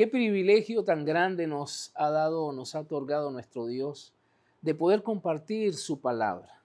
[0.00, 4.14] Qué privilegio tan grande nos ha dado, nos ha otorgado nuestro Dios
[4.62, 6.62] de poder compartir su palabra.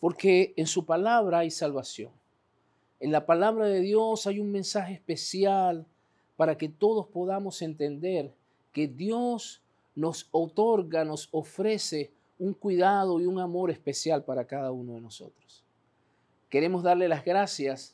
[0.00, 2.10] Porque en su palabra hay salvación.
[3.00, 5.84] En la palabra de Dios hay un mensaje especial
[6.38, 8.32] para que todos podamos entender
[8.72, 9.60] que Dios
[9.94, 15.62] nos otorga, nos ofrece un cuidado y un amor especial para cada uno de nosotros.
[16.48, 17.93] Queremos darle las gracias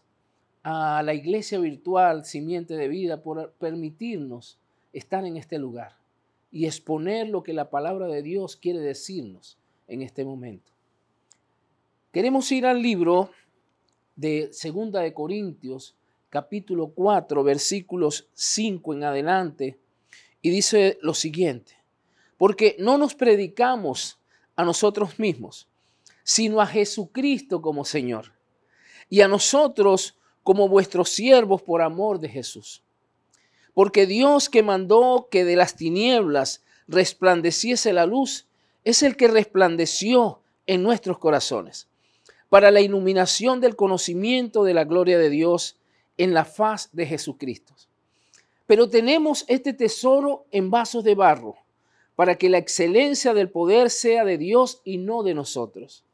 [0.63, 4.59] a la iglesia virtual Simiente de Vida por permitirnos
[4.93, 5.97] estar en este lugar
[6.53, 10.73] y exponer lo que la palabra de Dios quiere decirnos en este momento.
[12.13, 13.31] Queremos ir al libro
[14.17, 15.95] de Segunda de Corintios,
[16.29, 19.79] capítulo 4, versículos 5 en adelante,
[20.43, 21.77] y dice lo siguiente,
[22.37, 24.19] porque no nos predicamos
[24.57, 25.69] a nosotros mismos,
[26.23, 28.33] sino a Jesucristo como Señor,
[29.09, 32.83] y a nosotros como vuestros siervos por amor de Jesús.
[33.75, 38.47] Porque Dios que mandó que de las tinieblas resplandeciese la luz,
[38.85, 41.87] es el que resplandeció en nuestros corazones,
[42.49, 45.77] para la iluminación del conocimiento de la gloria de Dios
[46.17, 47.75] en la faz de Jesucristo.
[48.67, 51.57] Pero tenemos este tesoro en vasos de barro,
[52.17, 56.05] para que la excelencia del poder sea de Dios y no de nosotros,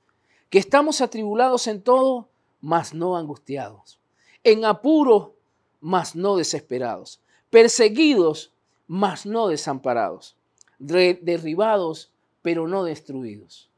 [0.50, 2.28] que estamos atribulados en todo,
[2.60, 3.98] mas no angustiados
[4.46, 5.36] en apuro,
[5.80, 8.52] mas no desesperados, perseguidos,
[8.86, 10.36] mas no desamparados,
[10.78, 13.70] derribados, pero no destruidos.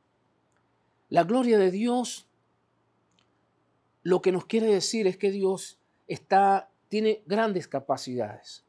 [1.08, 2.28] La gloria de Dios
[4.02, 8.64] lo que nos quiere decir es que Dios está, tiene grandes capacidades.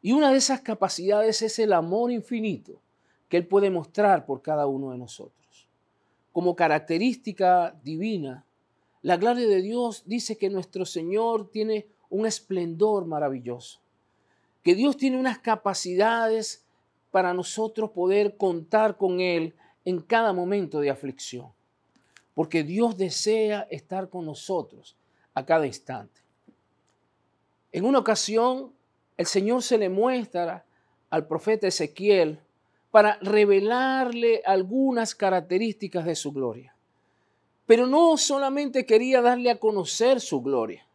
[0.00, 2.80] Y una de esas capacidades es el amor infinito
[3.28, 5.68] que Él puede mostrar por cada uno de nosotros.
[6.32, 8.45] Como característica divina,
[9.06, 13.78] la gloria de Dios dice que nuestro Señor tiene un esplendor maravilloso,
[14.64, 16.64] que Dios tiene unas capacidades
[17.12, 21.52] para nosotros poder contar con Él en cada momento de aflicción,
[22.34, 24.96] porque Dios desea estar con nosotros
[25.34, 26.20] a cada instante.
[27.70, 28.72] En una ocasión,
[29.16, 30.64] el Señor se le muestra
[31.10, 32.40] al profeta Ezequiel
[32.90, 36.75] para revelarle algunas características de su gloria.
[37.66, 40.86] Pero no solamente quería darle a conocer su gloria,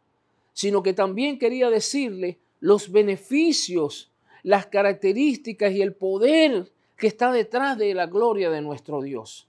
[0.52, 4.10] sino que también quería decirle los beneficios,
[4.42, 9.48] las características y el poder que está detrás de la gloria de nuestro Dios.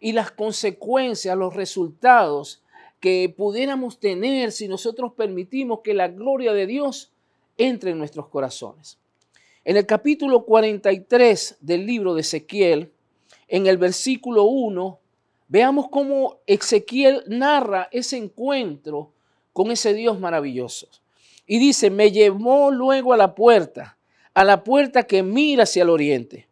[0.00, 2.62] Y las consecuencias, los resultados
[3.00, 7.12] que pudiéramos tener si nosotros permitimos que la gloria de Dios
[7.58, 8.98] entre en nuestros corazones.
[9.64, 12.92] En el capítulo 43 del libro de Ezequiel,
[13.48, 14.98] en el versículo 1,
[15.48, 19.12] Veamos cómo Ezequiel narra ese encuentro
[19.52, 20.88] con ese Dios maravilloso.
[21.46, 23.96] Y dice, me llevó luego a la puerta,
[24.34, 26.48] a la puerta que mira hacia el oriente.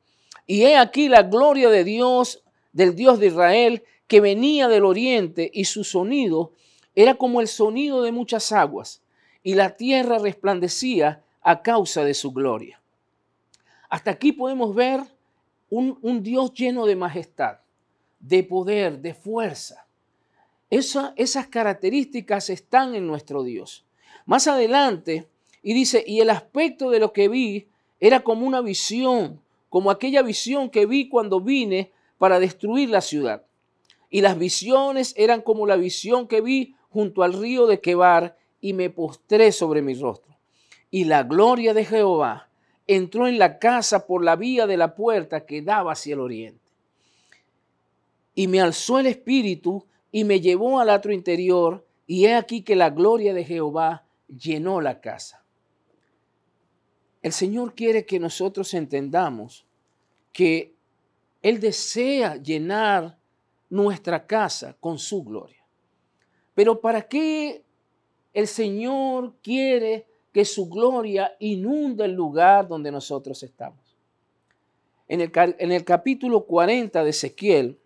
[0.46, 5.50] Y he aquí la gloria de Dios, del Dios de Israel, que venía del oriente
[5.52, 6.52] y su sonido
[6.94, 9.02] era como el sonido de muchas aguas.
[9.42, 12.80] Y la tierra resplandecía a causa de su gloria.
[13.88, 15.00] Hasta aquí podemos ver
[15.68, 17.63] un, un Dios lleno de majestad
[18.26, 19.86] de poder, de fuerza.
[20.70, 23.84] esas características están en nuestro Dios.
[24.24, 25.28] Más adelante,
[25.62, 27.68] y dice, y el aspecto de lo que vi
[28.00, 33.44] era como una visión, como aquella visión que vi cuando vine para destruir la ciudad.
[34.08, 38.72] Y las visiones eran como la visión que vi junto al río de Quebar y
[38.72, 40.34] me postré sobre mi rostro.
[40.90, 42.48] Y la gloria de Jehová
[42.86, 46.63] entró en la casa por la vía de la puerta que daba hacia el oriente
[48.34, 52.76] y me alzó el espíritu y me llevó al atrio interior, y he aquí que
[52.76, 55.44] la gloria de Jehová llenó la casa.
[57.22, 59.66] El Señor quiere que nosotros entendamos
[60.32, 60.74] que
[61.42, 63.18] Él desea llenar
[63.70, 65.64] nuestra casa con su gloria.
[66.54, 67.64] Pero ¿para qué
[68.32, 73.96] el Señor quiere que su gloria inunde el lugar donde nosotros estamos?
[75.08, 77.80] En el, en el capítulo 40 de Ezequiel,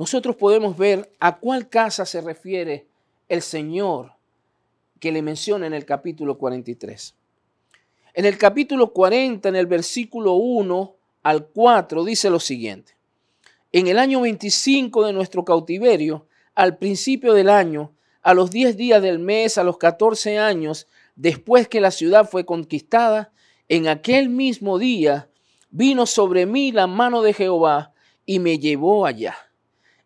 [0.00, 2.86] nosotros podemos ver a cuál casa se refiere
[3.28, 4.14] el Señor
[4.98, 7.14] que le menciona en el capítulo 43.
[8.14, 12.94] En el capítulo 40, en el versículo 1 al 4, dice lo siguiente.
[13.72, 17.92] En el año 25 de nuestro cautiverio, al principio del año,
[18.22, 22.46] a los 10 días del mes, a los 14 años, después que la ciudad fue
[22.46, 23.34] conquistada,
[23.68, 25.28] en aquel mismo día
[25.68, 27.92] vino sobre mí la mano de Jehová
[28.24, 29.36] y me llevó allá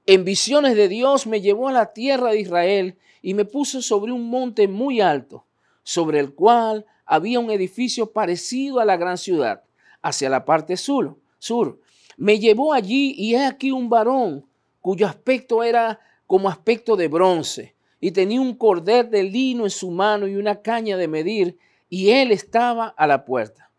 [0.06, 4.12] en visiones de Dios me llevó a la tierra de Israel y me puso sobre
[4.12, 5.46] un monte muy alto,
[5.82, 9.62] sobre el cual había un edificio parecido a la gran ciudad,
[10.02, 11.16] hacia la parte sur.
[11.38, 11.80] sur.
[12.16, 14.44] Me llevó allí y he aquí un varón
[14.80, 19.90] cuyo aspecto era como aspecto de bronce y tenía un cordel de lino en su
[19.90, 21.56] mano y una caña de medir
[21.88, 23.70] y él estaba a la puerta.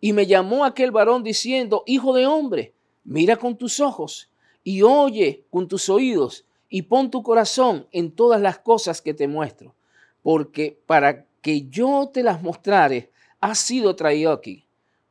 [0.00, 2.74] Y me llamó aquel varón diciendo, Hijo de hombre,
[3.04, 4.31] mira con tus ojos
[4.64, 9.28] y oye con tus oídos y pon tu corazón en todas las cosas que te
[9.28, 9.74] muestro,
[10.22, 13.10] porque para que yo te las mostrare,
[13.40, 14.64] has sido traído aquí.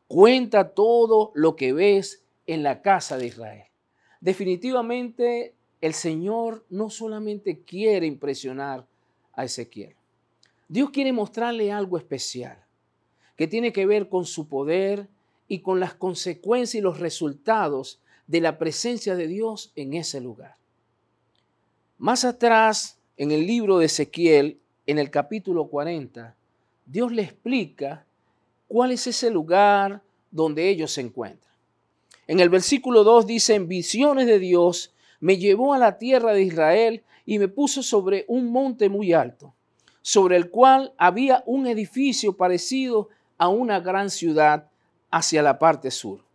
[0.07, 3.65] Cuenta todo lo que ves en la casa de Israel.
[4.21, 8.85] Definitivamente el Señor no solamente quiere impresionar
[9.33, 9.95] a Ezequiel.
[10.67, 12.63] Dios quiere mostrarle algo especial
[13.35, 15.07] que tiene que ver con su poder
[15.47, 17.99] y con las consecuencias y los resultados
[18.31, 20.55] de la presencia de Dios en ese lugar.
[21.97, 24.57] Más atrás, en el libro de Ezequiel,
[24.87, 26.33] en el capítulo 40,
[26.85, 28.05] Dios le explica
[28.69, 30.01] cuál es ese lugar
[30.31, 31.53] donde ellos se encuentran.
[32.25, 36.43] En el versículo 2 dice, en visiones de Dios me llevó a la tierra de
[36.43, 39.53] Israel y me puso sobre un monte muy alto,
[40.01, 44.69] sobre el cual había un edificio parecido a una gran ciudad
[45.09, 46.30] hacia la parte sur.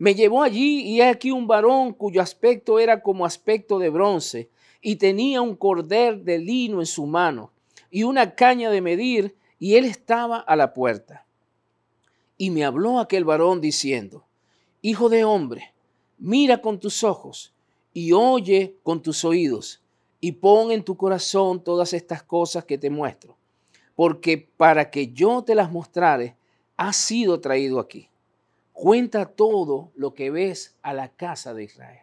[0.00, 4.48] Me llevó allí y aquí un varón cuyo aspecto era como aspecto de bronce
[4.80, 7.52] y tenía un cordel de lino en su mano
[7.90, 11.26] y una caña de medir y él estaba a la puerta.
[12.38, 14.24] Y me habló aquel varón diciendo,
[14.80, 15.74] Hijo de hombre,
[16.16, 17.52] mira con tus ojos
[17.92, 19.82] y oye con tus oídos
[20.18, 23.36] y pon en tu corazón todas estas cosas que te muestro,
[23.94, 26.36] porque para que yo te las mostrare,
[26.78, 28.08] has sido traído aquí.
[28.80, 32.00] Cuenta todo lo que ves a la casa de Israel.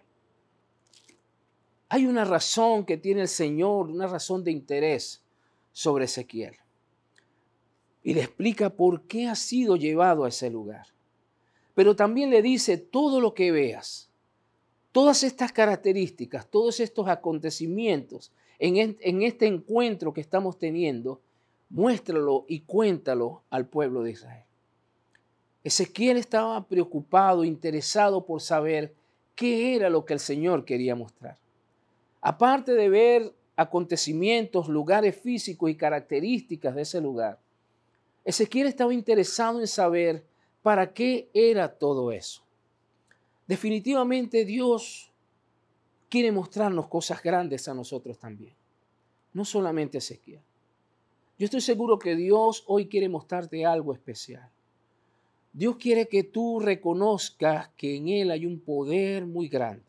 [1.89, 5.24] Hay una razón que tiene el Señor, una razón de interés
[5.71, 6.56] sobre Ezequiel.
[8.03, 10.85] Y le explica por qué ha sido llevado a ese lugar.
[11.74, 14.12] Pero también le dice, todo lo que veas,
[14.91, 21.21] todas estas características, todos estos acontecimientos en, este encuentro que estamos teniendo,
[21.69, 24.46] muéstralo y cuéntalo al pueblo de Israel.
[25.68, 28.96] Ezequiel estaba preocupado, interesado por saber
[29.36, 31.38] qué era lo que el Señor quería mostrar.
[32.22, 37.38] Aparte de ver acontecimientos, lugares físicos y características de ese lugar.
[38.24, 40.24] Ezequiel estaba interesado en saber
[40.62, 42.44] para qué era todo eso.
[43.46, 45.12] Definitivamente Dios
[46.08, 48.54] quiere mostrarnos cosas grandes a nosotros también,
[49.34, 50.42] no solamente Ezequiel.
[51.38, 54.50] Yo estoy seguro que Dios hoy quiere mostrarte algo especial.
[55.53, 59.88] Dios quiere que tú reconozcas que en Él hay un poder muy grande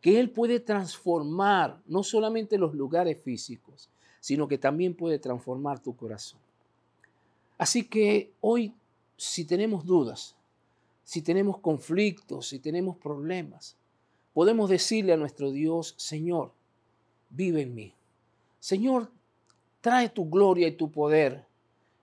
[0.00, 3.90] que Él puede transformar no solamente los lugares físicos,
[4.20, 6.40] sino que también puede transformar tu corazón.
[7.58, 8.74] Así que hoy,
[9.16, 10.36] si tenemos dudas,
[11.04, 13.76] si tenemos conflictos, si tenemos problemas,
[14.32, 16.52] podemos decirle a nuestro Dios, Señor,
[17.28, 17.94] vive en mí.
[18.58, 19.10] Señor,
[19.80, 21.44] trae tu gloria y tu poder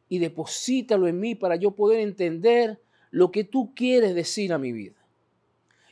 [0.09, 2.79] y deposítalo en mí para yo poder entender
[3.11, 4.95] lo que tú quieres decir a mi vida.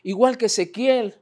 [0.04, 1.16] Igual que Ezequiel,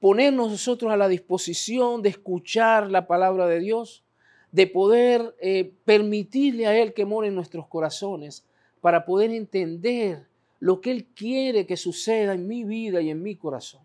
[0.00, 4.02] ponernos nosotros a la disposición de escuchar la palabra de Dios,
[4.50, 8.44] de poder eh, permitirle a Él que more en nuestros corazones
[8.80, 10.26] para poder entender
[10.58, 13.82] lo que Él quiere que suceda en mi vida y en mi corazón.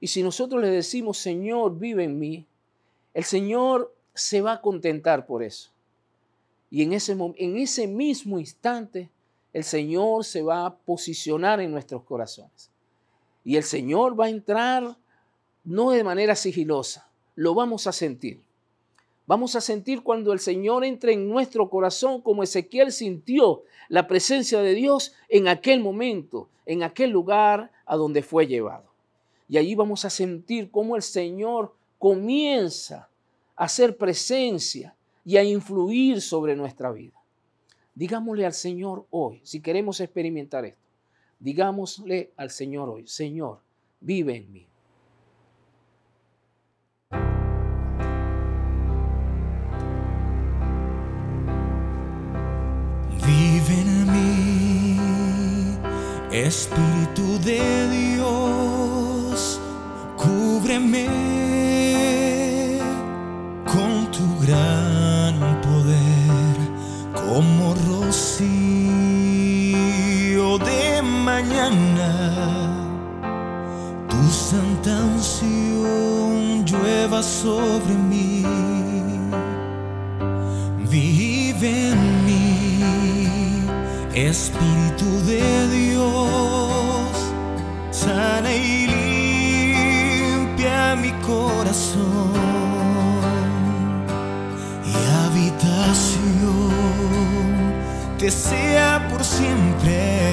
[0.00, 2.46] Y si nosotros le decimos, Señor, vive en mí,
[3.12, 5.70] el Señor se va a contentar por eso.
[6.70, 9.10] Y en ese, en ese mismo instante,
[9.52, 12.70] el Señor se va a posicionar en nuestros corazones.
[13.44, 14.96] Y el Señor va a entrar
[15.64, 18.40] no de manera sigilosa, lo vamos a sentir.
[19.26, 24.60] Vamos a sentir cuando el Señor entre en nuestro corazón como Ezequiel sintió la presencia
[24.60, 28.90] de Dios en aquel momento, en aquel lugar a donde fue llevado.
[29.48, 33.08] Y allí vamos a sentir cómo el Señor comienza
[33.54, 34.94] a hacer presencia
[35.30, 37.14] y a influir sobre nuestra vida.
[37.94, 40.82] Digámosle al Señor hoy, si queremos experimentar esto,
[41.38, 43.60] digámosle al Señor hoy, Señor,
[44.00, 44.66] vive en mí.
[53.24, 54.96] Vive en mí,
[56.32, 59.60] Espíritu de Dios,
[60.16, 61.29] cúbreme
[70.58, 72.10] de mañana.
[74.08, 78.44] Tu santa unción llueva sobre mí.
[80.90, 82.60] Vive en mí
[84.14, 85.79] Espíritu de Dios,
[98.30, 100.30] sea por siempre.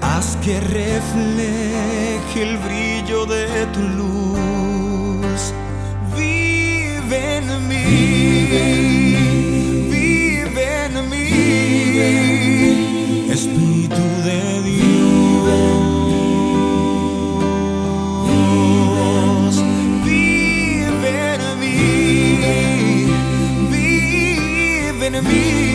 [0.00, 5.52] Haz que refleje el brillo de tu luz.
[6.16, 7.84] Vive en mí.
[9.90, 11.26] Vive en mí.
[13.30, 14.84] Espíritu de Dios.
[20.04, 21.76] Vive en mí.
[23.70, 25.30] Vive en mí.
[25.30, 25.69] Espíritu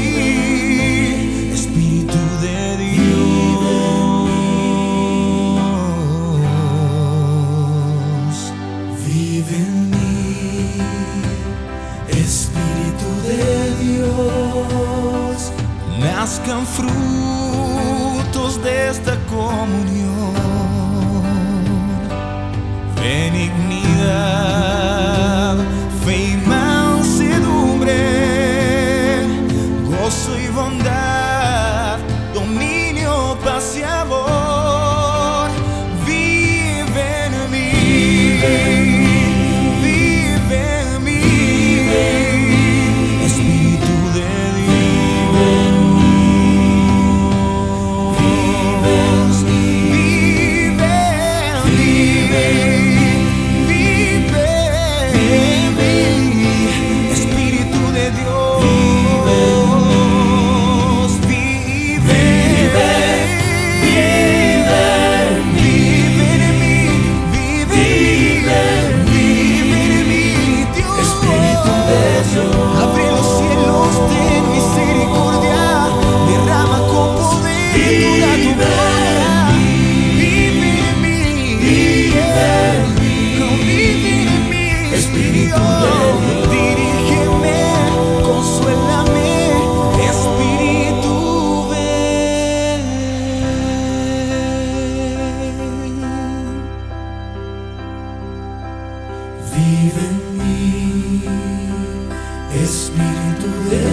[102.63, 103.84] Espíritu de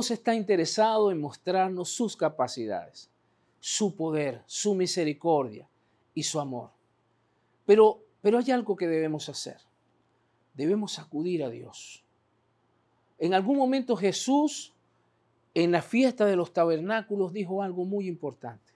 [0.00, 3.10] Dios está interesado en mostrarnos sus capacidades,
[3.58, 5.68] su poder, su misericordia
[6.14, 6.70] y su amor.
[7.66, 9.58] Pero, pero hay algo que debemos hacer.
[10.54, 12.02] Debemos acudir a Dios.
[13.18, 14.72] En algún momento Jesús,
[15.52, 18.72] en la fiesta de los tabernáculos, dijo algo muy importante.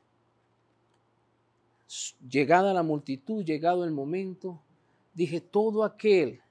[2.29, 4.61] Llegada la multitud, llegado el momento,
[5.15, 6.43] dije, todo aquel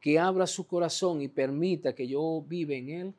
[0.00, 3.14] que abra su corazón y permita que yo viva en él,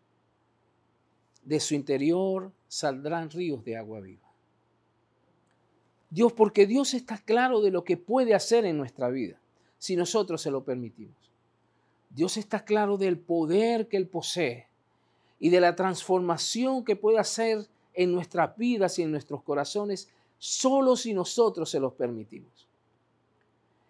[1.50, 4.30] de su interior saldrán ríos de agua viva.
[6.12, 9.42] Dios, porque Dios está claro de lo que puede hacer en nuestra vida,
[9.80, 11.18] si nosotros se lo permitimos.
[12.12, 14.68] Dios está claro del poder que Él posee
[15.40, 20.96] y de la transformación que puede hacer en nuestras vidas y en nuestros corazones, solo
[20.96, 22.68] si nosotros se los permitimos.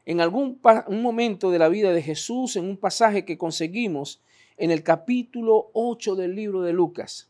[0.05, 4.21] En algún un momento de la vida de Jesús, en un pasaje que conseguimos
[4.55, 7.28] en el capítulo 8 del libro de Lucas,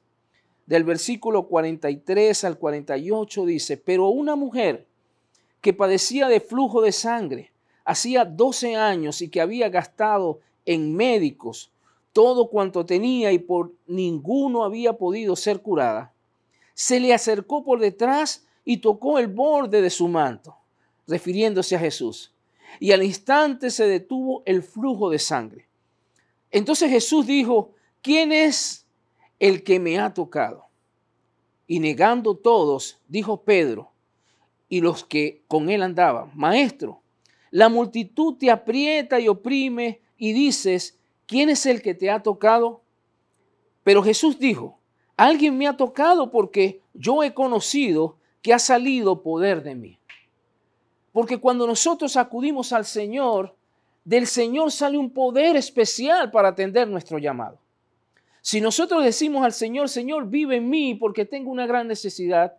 [0.69, 4.85] del versículo 43 al 48 dice, pero una mujer
[5.61, 7.51] que padecía de flujo de sangre
[7.83, 11.71] hacía 12 años y que había gastado en médicos
[12.13, 16.13] todo cuanto tenía y por ninguno había podido ser curada,
[16.75, 20.55] se le acercó por detrás y tocó el borde de su manto,
[21.07, 22.31] refiriéndose a Jesús.
[22.79, 25.67] Y al instante se detuvo el flujo de sangre.
[26.51, 27.71] Entonces Jesús dijo,
[28.03, 28.85] ¿quién es
[29.39, 30.67] el que me ha tocado?
[31.67, 33.91] Y negando todos, dijo Pedro
[34.67, 37.01] y los que con él andaban, Maestro,
[37.51, 42.81] la multitud te aprieta y oprime y dices, ¿quién es el que te ha tocado?
[43.83, 44.79] Pero Jesús dijo,
[45.17, 49.99] alguien me ha tocado porque yo he conocido que ha salido poder de mí.
[51.11, 53.55] Porque cuando nosotros acudimos al Señor,
[54.03, 57.57] del Señor sale un poder especial para atender nuestro llamado.
[58.41, 62.55] Si nosotros decimos al Señor, Señor, vive en mí porque tengo una gran necesidad,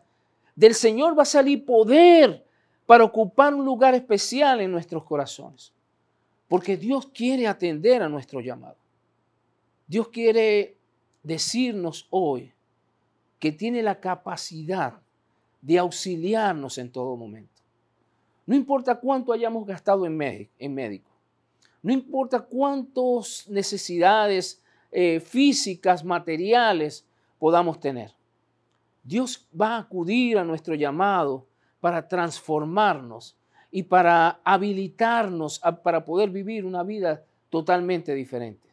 [0.55, 2.45] del Señor va a salir poder
[2.87, 5.73] para ocupar un lugar especial en nuestros corazones.
[6.49, 8.77] Porque Dios quiere atender a nuestro llamado.
[9.87, 10.77] Dios quiere
[11.23, 12.53] decirnos hoy
[13.39, 15.01] que tiene la capacidad
[15.63, 17.63] de auxiliarnos en todo momento.
[18.47, 21.11] No importa cuánto hayamos gastado en, médico,
[21.83, 24.61] no importa cuántas necesidades
[24.93, 27.07] eh, físicas, materiales
[27.39, 28.13] podamos tener.
[29.03, 31.47] Dios va a acudir a nuestro llamado
[31.81, 33.37] para transformarnos
[33.71, 38.69] y para habilitarnos para poder vivir una vida totalmente diferente.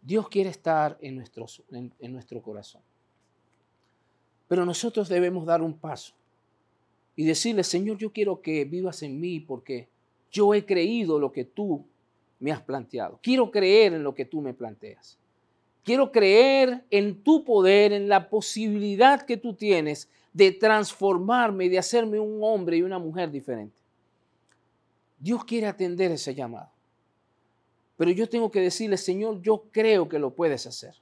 [0.00, 2.82] Dios quiere estar en nuestro, en nuestro corazón.
[4.48, 6.12] Pero nosotros debemos dar un paso
[7.16, 9.88] y decirle, Señor, yo quiero que vivas en mí porque
[10.30, 11.84] yo he creído lo que tú
[12.42, 13.20] me has planteado.
[13.22, 15.16] Quiero creer en lo que tú me planteas.
[15.84, 22.18] Quiero creer en tu poder, en la posibilidad que tú tienes de transformarme de hacerme
[22.18, 23.80] un hombre y una mujer diferente.
[25.20, 26.70] Dios quiere atender ese llamado.
[27.96, 30.96] Pero yo tengo que decirle, Señor, yo creo que lo puedes hacer.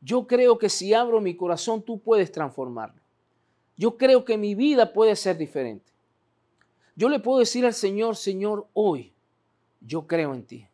[0.00, 3.02] Yo creo que si abro mi corazón, tú puedes transformarlo.
[3.76, 5.92] Yo creo que mi vida puede ser diferente.
[6.94, 9.12] Yo le puedo decir al Señor, Señor, hoy
[9.86, 10.68] yo creo en ti.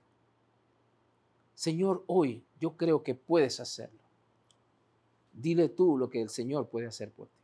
[1.54, 4.00] Señor, hoy yo creo que puedes hacerlo.
[5.32, 7.38] Dile tú lo que el Señor puede hacer por ti.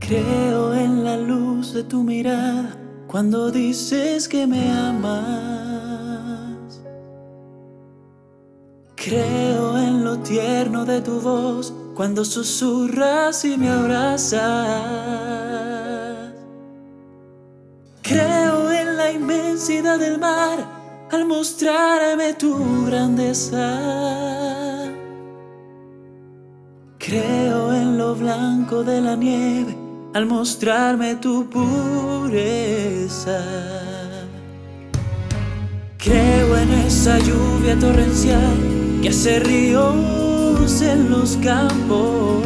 [0.00, 0.43] Creo
[1.16, 5.20] la luz de tu mirada cuando dices que me amas.
[8.96, 14.42] Creo en lo tierno de tu voz cuando susurras y me abrazas.
[18.02, 20.58] Creo en la inmensidad del mar
[21.12, 23.68] al mostrarme tu grandeza.
[26.98, 29.83] Creo en lo blanco de la nieve
[30.14, 33.40] al mostrarme tu pureza.
[35.98, 42.44] Creo en esa lluvia torrencial que hace ríos en los campos.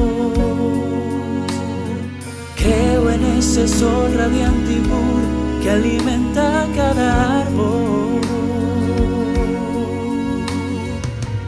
[2.57, 8.21] Creo en ese sol radiante y puro que alimenta cada árbol.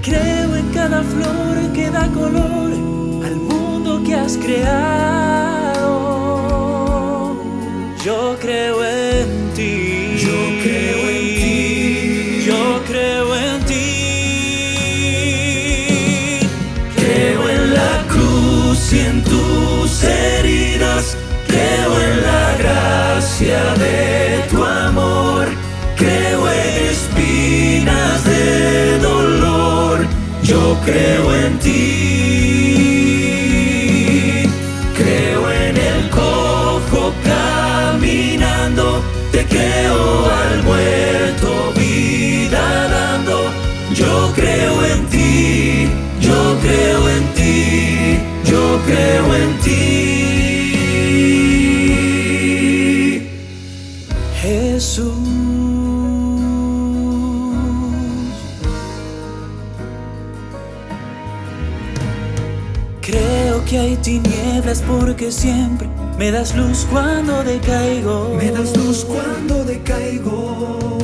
[0.02, 2.72] Creo en cada flor que da color
[3.24, 5.50] al mundo que has creado.
[8.05, 10.17] Yo creo en ti.
[10.17, 10.33] Yo
[10.63, 12.45] creo en ti.
[12.47, 13.77] Yo creo en ti.
[16.97, 21.15] Creo en la cruz y en tus heridas.
[21.47, 25.47] Creo en la gracia de tu amor.
[25.99, 30.07] Creo en espinas de dolor.
[30.43, 32.10] Yo creo en ti.
[44.35, 45.88] Creo en ti,
[46.21, 49.71] yo creo en ti, yo creo en ti.
[54.43, 55.21] Jesús.
[63.01, 68.37] Creo que hay tinieblas porque siempre me das luz cuando decaigo.
[68.37, 71.00] Me das luz cuando decaigo.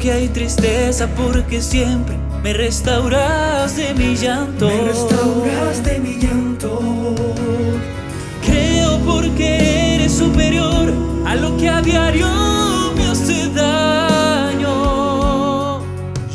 [0.00, 4.66] Que hay tristeza porque siempre me restauras de mi llanto.
[4.66, 7.14] Me restauras de mi llanto.
[8.44, 10.92] Creo porque eres superior
[11.26, 12.28] a lo que a diario
[12.94, 14.70] me hace daño.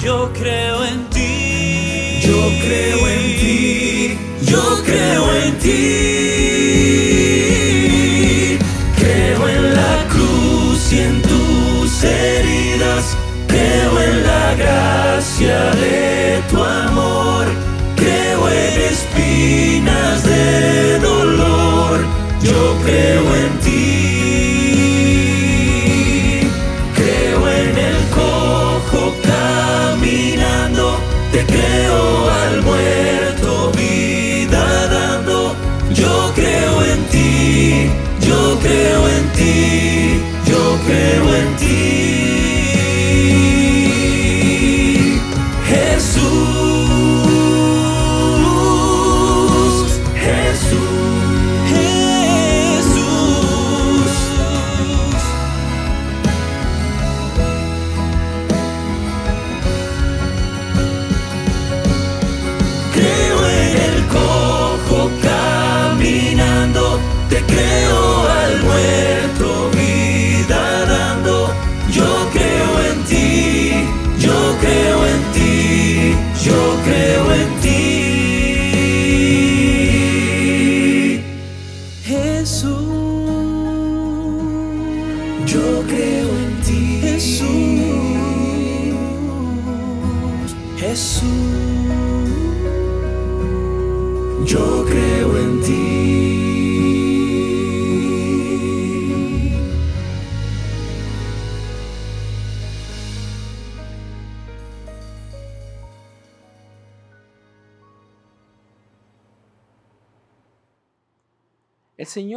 [0.01, 2.21] Yo creo en ti.
[2.23, 4.17] Yo creo en ti.
[4.41, 6.08] Yo creo en ti.
[15.39, 16.38] Gracia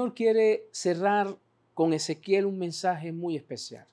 [0.03, 1.37] Señor quiere cerrar
[1.75, 3.87] con Ezequiel un mensaje muy especial.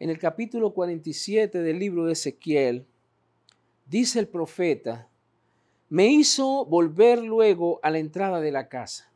[0.00, 2.84] En el capítulo 47 del libro de Ezequiel,
[3.86, 5.06] dice el profeta,
[5.90, 9.12] me hizo volver luego a la entrada de la casa.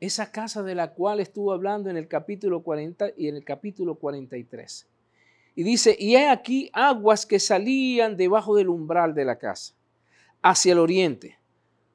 [0.00, 3.96] Esa casa de la cual estuvo hablando en el capítulo 40 y en el capítulo
[3.96, 4.86] 43.
[5.56, 9.74] Y dice, y he aquí aguas que salían debajo del umbral de la casa,
[10.40, 11.36] hacia el oriente,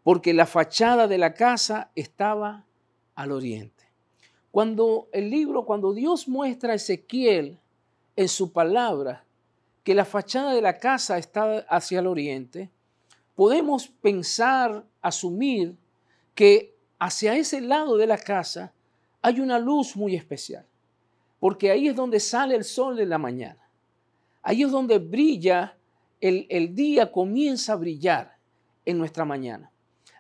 [0.04, 2.66] porque la fachada de la casa estaba
[3.16, 3.84] al oriente.
[4.52, 7.58] Cuando el libro, cuando Dios muestra a Ezequiel
[8.16, 9.26] en su palabra
[9.84, 12.70] que la fachada de la casa está hacia el oriente,
[13.36, 15.76] podemos pensar, asumir
[16.36, 18.72] que hacia ese lado de la casa
[19.22, 20.66] hay una luz muy especial,
[21.40, 23.68] porque ahí es donde sale el sol de la mañana,
[24.42, 25.78] ahí es donde brilla,
[26.22, 28.38] el, el día comienza a brillar
[28.86, 29.73] en nuestra mañana.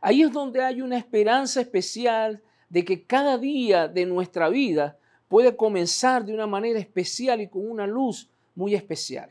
[0.05, 4.97] Ahí es donde hay una esperanza especial de que cada día de nuestra vida
[5.29, 9.29] puede comenzar de una manera especial y con una luz muy especial.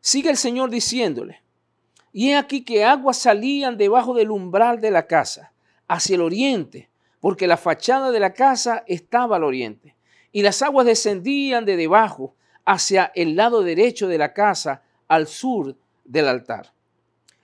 [0.00, 1.42] Sigue el Señor diciéndole,
[2.14, 5.52] y he aquí que aguas salían debajo del umbral de la casa,
[5.86, 6.88] hacia el oriente,
[7.20, 9.94] porque la fachada de la casa estaba al oriente,
[10.32, 12.34] y las aguas descendían de debajo
[12.64, 16.72] hacia el lado derecho de la casa, al sur del altar.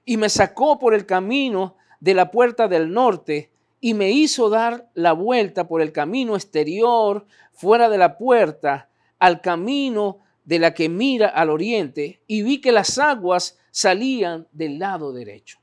[0.06, 4.88] Y me sacó por el camino de la puerta del norte y me hizo dar
[4.94, 10.88] la vuelta por el camino exterior, fuera de la puerta, al camino de la que
[10.88, 15.58] mira al oriente, y vi que las aguas salían del lado derecho.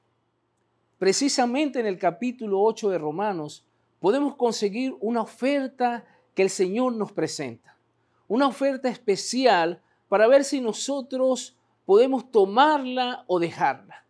[0.98, 3.65] Precisamente en el capítulo 8 de Romanos
[4.00, 7.78] podemos conseguir una oferta que el Señor nos presenta,
[8.28, 14.04] una oferta especial para ver si nosotros podemos tomarla o dejarla.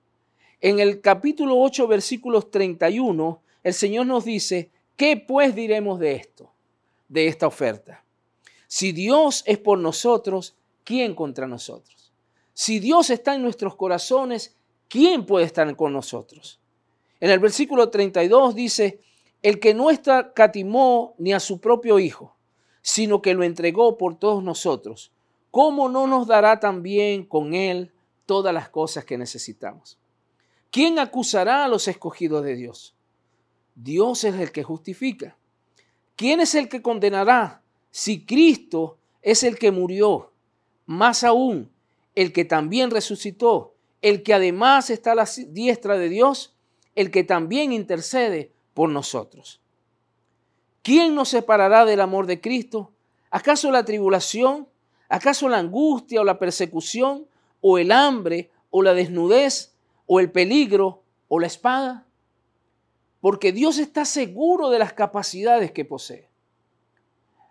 [0.65, 6.51] En el capítulo 8, versículos 31, el Señor nos dice, ¿qué pues diremos de esto,
[7.07, 8.03] de esta oferta?
[8.65, 12.11] Si Dios es por nosotros, ¿quién contra nosotros?
[12.55, 14.55] Si Dios está en nuestros corazones,
[14.87, 16.59] ¿quién puede estar con nosotros?
[17.19, 19.01] En el versículo 32 dice,
[19.43, 19.89] el que no
[20.33, 22.35] catimó ni a su propio Hijo,
[22.81, 25.11] sino que lo entregó por todos nosotros,
[25.51, 27.91] ¿cómo no nos dará también con él
[28.25, 29.99] todas las cosas que necesitamos?
[30.75, 32.93] ¿Quién acusará a los escogidos de Dios?
[33.75, 35.37] Dios es el que justifica.
[36.17, 37.61] ¿Quién es el que condenará?
[37.91, 40.33] Si Cristo es el que murió,
[40.85, 41.71] más aún,
[42.13, 46.57] el que también resucitó, el que además está a la diestra de Dios,
[46.93, 49.61] el que también intercede por nosotros.
[50.81, 52.91] ¿Quién nos separará del amor de Cristo?
[53.31, 54.67] ¿Acaso la tribulación?
[55.07, 57.27] ¿Acaso la angustia o la persecución?
[57.61, 59.71] ¿O el hambre o la desnudez?
[60.07, 62.05] O el peligro o la espada?
[63.21, 66.29] Porque Dios está seguro de las capacidades que posee.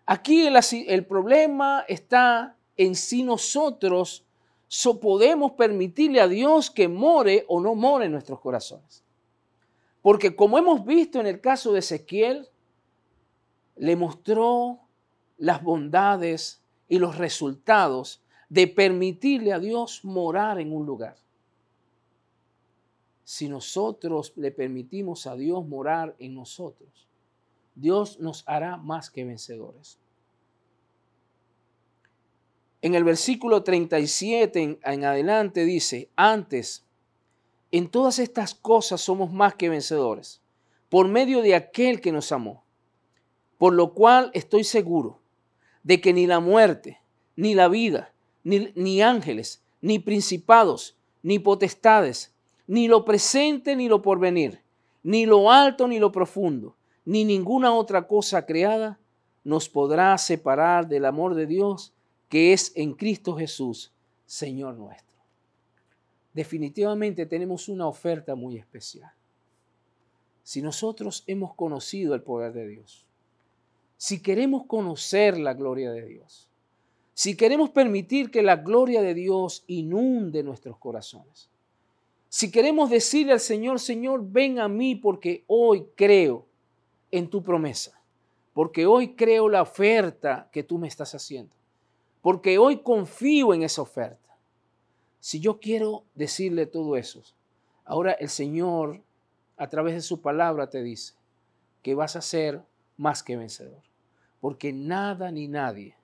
[0.07, 4.25] Aquí el, problema está en si nosotros
[4.69, 9.03] so podemos permitirle a Dios que more o no more en nuestros corazones.
[10.03, 12.49] Porque como hemos visto en el caso de Ezequiel,
[13.77, 14.81] le mostró
[15.39, 21.24] las bondades y los resultados de permitirle a Dios morar en un lugar
[23.25, 27.09] si nosotros le permitimos a Dios morar en nosotros,
[27.75, 29.99] Dios nos hará más que vencedores.
[32.83, 36.85] En el versículo 37 en, en, adelante dice, antes,
[37.73, 40.43] en todas estas cosas somos más que vencedores,
[40.91, 42.63] por medio de aquel que nos amó,
[43.57, 45.19] por lo cual estoy seguro
[45.83, 47.01] de que ni la muerte,
[47.37, 52.34] ni la vida, ni, ni ángeles, ni principados, ni potestades,
[52.67, 54.61] ni lo presente ni lo porvenir,
[55.03, 58.99] ni lo alto ni lo profundo, ni ninguna otra cosa creada
[59.45, 61.93] nos podrá separar del amor de Dios
[62.29, 63.93] que es en Cristo Jesús,
[64.27, 65.19] Señor nuestro.
[66.33, 69.13] Definitivamente tenemos una oferta muy especial.
[70.43, 73.07] Si nosotros hemos conocido el poder de Dios,
[73.97, 76.49] si queremos conocer la gloria de Dios,
[77.15, 81.49] si queremos permitir que la gloria de Dios inunde nuestros corazones,
[82.35, 86.45] si queremos decirle al Señor, Señor, ven a mí porque hoy creo
[87.13, 88.03] en tu promesa,
[88.53, 91.55] porque hoy creo la oferta que tú me estás haciendo,
[92.23, 94.37] porque hoy confío en esa oferta.
[95.21, 97.23] Si yo quiero decirle todo eso,
[97.85, 99.01] ahora el Señor
[99.57, 101.15] a través de su palabra te dice
[101.83, 102.65] que vas a ser
[102.97, 103.85] más que vencedor,
[104.41, 105.95] porque nada ni nadie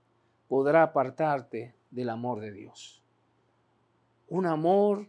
[0.46, 3.02] podrá apartarte del amor de Dios.
[4.28, 5.08] Un amor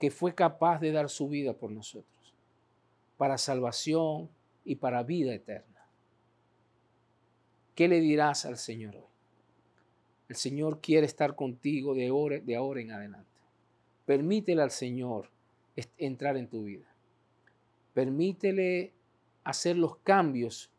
[0.00, 2.34] que fue capaz de dar su vida por nosotros,
[3.18, 4.30] para salvación
[4.64, 5.86] y para vida eterna.
[7.74, 9.02] ¿Qué le dirás al Señor hoy?
[10.30, 13.28] El Señor quiere estar contigo de ahora, en adelante.
[14.06, 15.28] Permítele al Señor
[15.98, 16.86] entrar en tu vida.
[17.92, 18.92] Permítele
[19.44, 20.70] hacer los cambios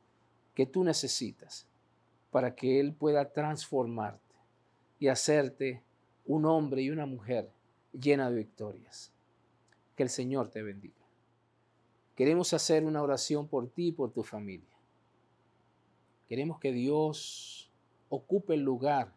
[0.55, 1.67] que tú necesitas
[2.31, 4.35] para que Él pueda transformarte
[4.99, 5.83] y hacerte
[6.25, 7.51] un hombre y una mujer
[7.93, 9.11] llena de victorias.
[9.95, 10.95] Que el Señor te bendiga.
[12.15, 14.75] Queremos hacer una oración por ti y por tu familia.
[16.27, 17.69] Queremos que Dios
[18.09, 19.11] ocupe el lugar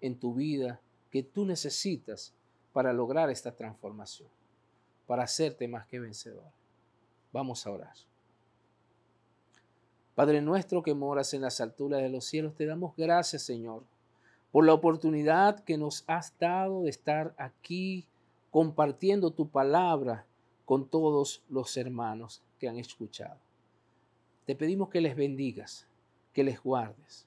[0.00, 0.80] en tu vida
[1.10, 2.34] que tú necesitas
[2.72, 4.28] para lograr esta transformación,
[5.06, 6.50] para hacerte más que vencedor.
[7.32, 7.94] Vamos a orar.
[10.14, 13.84] Padre nuestro que moras en las alturas de los cielos, te damos gracias, Señor,
[14.50, 18.06] por la oportunidad que nos has dado de estar aquí
[18.52, 20.26] compartiendo tu palabra
[20.66, 23.40] con todos los hermanos que han escuchado.
[24.44, 25.88] Te pedimos que les bendigas,
[26.34, 27.26] que les guardes,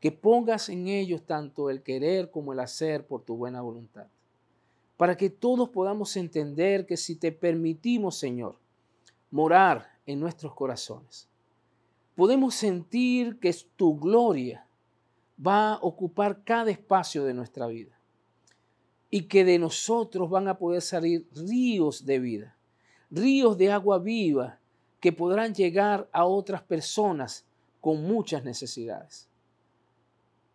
[0.00, 4.06] que pongas en ellos tanto el querer como el hacer por tu buena voluntad,
[4.98, 8.58] para que todos podamos entender que si te permitimos, Señor,
[9.30, 11.26] morar en nuestros corazones,
[12.14, 14.66] podemos sentir que tu gloria
[15.44, 17.93] va a ocupar cada espacio de nuestra vida
[19.14, 22.56] y que de nosotros van a poder salir ríos de vida,
[23.12, 24.58] ríos de agua viva
[24.98, 27.44] que podrán llegar a otras personas
[27.80, 29.28] con muchas necesidades.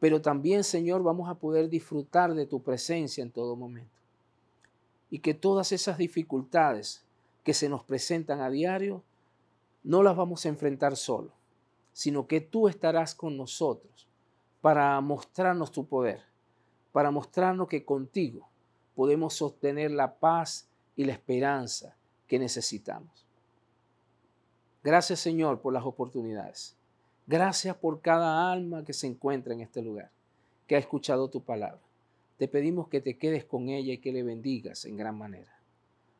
[0.01, 3.95] Pero también, Señor, vamos a poder disfrutar de tu presencia en todo momento.
[5.09, 7.05] Y que todas esas dificultades
[7.45, 9.03] que se nos presentan a diario,
[9.85, 11.31] no las vamos a enfrentar solo,
[11.93, 14.05] sino que tú estarás con nosotros
[14.59, 16.23] para mostrarnos tu poder,
[16.91, 18.48] para mostrarnos que contigo
[18.99, 21.95] podemos sostener la paz y la esperanza
[22.27, 23.25] que necesitamos.
[24.83, 26.75] Gracias Señor por las oportunidades.
[27.25, 30.11] Gracias por cada alma que se encuentra en este lugar,
[30.67, 31.79] que ha escuchado tu palabra.
[32.37, 35.61] Te pedimos que te quedes con ella y que le bendigas en gran manera.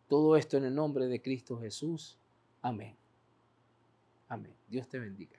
[0.08, 2.18] Todo esto en el nombre de Cristo Jesús.
[2.62, 2.96] Amén.
[4.30, 4.56] Amén.
[4.70, 5.39] Dios te bendiga.